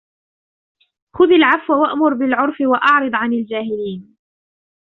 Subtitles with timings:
[1.15, 4.17] خذ العفو وأمر بالعرف وأعرض عن الجاهلين